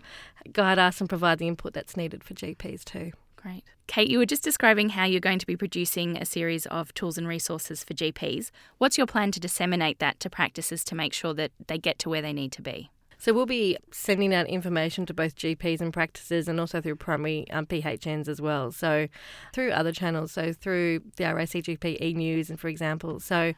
guide 0.52 0.80
us 0.80 1.00
and 1.00 1.08
provide 1.10 1.40
the 1.40 1.48
input 1.48 1.74
that's 1.74 1.96
needed 1.96 2.24
for 2.24 2.34
GPs 2.34 2.84
too. 2.84 3.12
Great. 3.42 3.64
Kate, 3.88 4.10
you 4.10 4.18
were 4.18 4.26
just 4.26 4.44
describing 4.44 4.90
how 4.90 5.06
you're 5.06 5.22
going 5.22 5.40
to 5.40 5.46
be 5.46 5.56
producing 5.56 6.18
a 6.18 6.26
series 6.26 6.66
of 6.66 6.94
tools 6.94 7.18
and 7.18 7.26
resources 7.26 7.86
for 7.86 7.94
GPs. 7.94 8.52
What's 8.80 8.98
your 8.98 9.08
plan 9.08 9.32
to 9.32 9.40
disseminate 9.40 10.00
that 10.00 10.20
to 10.20 10.30
practices 10.30 10.84
to 10.84 10.96
make 10.96 11.14
sure 11.14 11.34
that 11.34 11.52
they 11.68 11.78
get 11.78 12.00
to 12.00 12.10
where 12.10 12.22
they 12.22 12.34
need 12.34 12.52
to 12.52 12.62
be? 12.62 12.92
So 13.18 13.34
we'll 13.34 13.46
be 13.46 13.78
sending 13.92 14.34
out 14.34 14.48
information 14.48 15.06
to 15.06 15.14
both 15.14 15.36
GPs 15.36 15.80
and 15.80 15.94
practices 15.94 16.50
and 16.50 16.60
also 16.60 16.82
through 16.82 16.98
primary 16.98 17.50
um, 17.52 17.66
PHNs 17.66 18.28
as 18.28 18.42
well. 18.42 18.74
So 18.74 19.08
through 19.54 19.72
other 19.72 19.94
channels, 19.94 20.34
so 20.34 20.52
through 20.52 21.02
the 21.16 21.24
RACGP 21.24 22.02
e-news 22.02 22.50
and 22.50 22.60
for 22.60 22.68
example. 22.68 23.22
So 23.22 23.54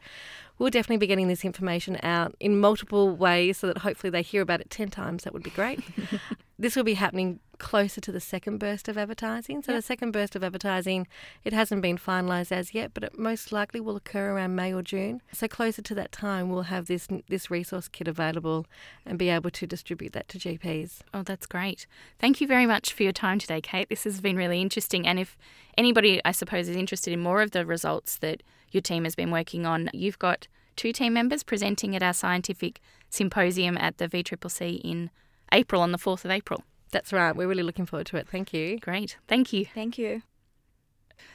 we'll 0.58 0.70
definitely 0.70 0.98
be 0.98 1.06
getting 1.08 1.28
this 1.28 1.44
information 1.44 1.98
out 2.04 2.36
in 2.38 2.58
multiple 2.58 3.16
ways 3.16 3.58
so 3.58 3.66
that 3.66 3.78
hopefully 3.78 4.10
they 4.10 4.22
hear 4.22 4.42
about 4.42 4.60
it 4.60 4.70
10 4.70 4.90
times. 4.90 5.24
That 5.24 5.32
would 5.32 5.42
be 5.42 5.50
great. 5.50 5.80
this 6.62 6.76
will 6.76 6.84
be 6.84 6.94
happening 6.94 7.40
closer 7.58 8.00
to 8.00 8.12
the 8.12 8.20
second 8.20 8.58
burst 8.58 8.88
of 8.88 8.96
advertising. 8.96 9.62
So 9.62 9.72
yep. 9.72 9.78
the 9.78 9.82
second 9.82 10.12
burst 10.12 10.36
of 10.36 10.44
advertising, 10.44 11.08
it 11.44 11.52
hasn't 11.52 11.82
been 11.82 11.98
finalised 11.98 12.52
as 12.52 12.72
yet, 12.72 12.94
but 12.94 13.02
it 13.02 13.18
most 13.18 13.50
likely 13.50 13.80
will 13.80 13.96
occur 13.96 14.32
around 14.32 14.54
May 14.54 14.72
or 14.72 14.82
June. 14.82 15.22
So 15.32 15.48
closer 15.48 15.82
to 15.82 15.94
that 15.96 16.12
time, 16.12 16.50
we'll 16.50 16.62
have 16.62 16.86
this 16.86 17.08
this 17.28 17.50
resource 17.50 17.88
kit 17.88 18.06
available 18.06 18.66
and 19.04 19.18
be 19.18 19.28
able 19.28 19.50
to 19.50 19.66
distribute 19.66 20.12
that 20.12 20.28
to 20.28 20.38
GPs. 20.38 21.00
Oh, 21.12 21.22
that's 21.22 21.46
great. 21.46 21.86
Thank 22.20 22.40
you 22.40 22.46
very 22.46 22.66
much 22.66 22.92
for 22.92 23.02
your 23.02 23.12
time 23.12 23.40
today, 23.40 23.60
Kate. 23.60 23.88
This 23.88 24.04
has 24.04 24.20
been 24.20 24.36
really 24.36 24.60
interesting. 24.60 25.06
And 25.06 25.18
if 25.18 25.36
anybody, 25.76 26.20
I 26.24 26.30
suppose, 26.30 26.68
is 26.68 26.76
interested 26.76 27.12
in 27.12 27.20
more 27.20 27.42
of 27.42 27.50
the 27.50 27.66
results 27.66 28.18
that 28.18 28.42
your 28.70 28.82
team 28.82 29.02
has 29.02 29.16
been 29.16 29.32
working 29.32 29.66
on, 29.66 29.90
you've 29.92 30.18
got 30.18 30.46
two 30.76 30.92
team 30.92 31.12
members 31.12 31.42
presenting 31.42 31.96
at 31.96 32.04
our 32.04 32.14
scientific 32.14 32.80
symposium 33.10 33.76
at 33.78 33.98
the 33.98 34.08
VCCC 34.08 34.80
in 34.84 35.10
April 35.52 35.82
on 35.82 35.92
the 35.92 35.98
4th 35.98 36.24
of 36.24 36.30
April. 36.30 36.64
That's 36.90 37.12
right. 37.12 37.34
We're 37.34 37.48
really 37.48 37.62
looking 37.62 37.86
forward 37.86 38.06
to 38.08 38.16
it. 38.16 38.28
Thank 38.28 38.52
you. 38.52 38.78
Great. 38.78 39.16
Thank 39.28 39.52
you. 39.52 39.64
Thank 39.64 39.98
you. 39.98 40.22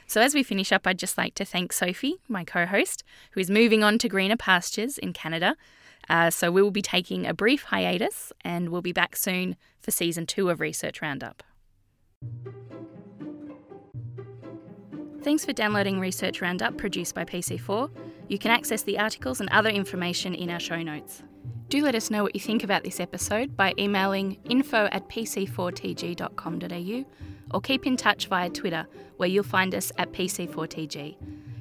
So, 0.06 0.20
as 0.20 0.34
we 0.34 0.42
finish 0.42 0.72
up, 0.72 0.86
I'd 0.86 0.98
just 0.98 1.18
like 1.18 1.34
to 1.34 1.44
thank 1.44 1.72
Sophie, 1.72 2.16
my 2.28 2.44
co 2.44 2.66
host, 2.66 3.04
who 3.32 3.40
is 3.40 3.50
moving 3.50 3.82
on 3.82 3.98
to 3.98 4.08
greener 4.08 4.36
pastures 4.36 4.98
in 4.98 5.12
Canada. 5.12 5.56
Uh, 6.08 6.30
so, 6.30 6.50
we 6.50 6.62
will 6.62 6.70
be 6.70 6.82
taking 6.82 7.26
a 7.26 7.34
brief 7.34 7.64
hiatus 7.64 8.32
and 8.44 8.68
we'll 8.68 8.82
be 8.82 8.92
back 8.92 9.16
soon 9.16 9.56
for 9.80 9.90
season 9.90 10.26
two 10.26 10.50
of 10.50 10.60
Research 10.60 11.02
Roundup. 11.02 11.42
Thanks 15.22 15.44
for 15.44 15.52
downloading 15.52 15.98
Research 16.00 16.40
Roundup 16.40 16.78
produced 16.78 17.14
by 17.14 17.24
PC4. 17.24 17.90
You 18.28 18.38
can 18.38 18.50
access 18.50 18.82
the 18.82 18.98
articles 18.98 19.40
and 19.40 19.50
other 19.50 19.68
information 19.68 20.34
in 20.34 20.48
our 20.48 20.60
show 20.60 20.80
notes. 20.80 21.22
Do 21.68 21.82
let 21.82 21.94
us 21.94 22.10
know 22.10 22.22
what 22.22 22.34
you 22.34 22.40
think 22.40 22.64
about 22.64 22.82
this 22.82 22.98
episode 22.98 23.54
by 23.54 23.74
emailing 23.78 24.38
info 24.48 24.88
at 24.90 25.06
pc4tg.com.au 25.10 27.04
or 27.50 27.60
keep 27.60 27.86
in 27.86 27.96
touch 27.96 28.28
via 28.28 28.48
Twitter, 28.48 28.86
where 29.18 29.28
you'll 29.28 29.44
find 29.44 29.74
us 29.74 29.92
at 29.98 30.10
PC4TG. 30.12 31.16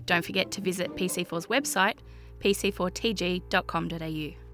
Don't 0.06 0.24
forget 0.24 0.50
to 0.52 0.62
visit 0.62 0.96
PC4's 0.96 1.48
website, 1.48 1.98
pc4tg.com.au. 2.40 4.47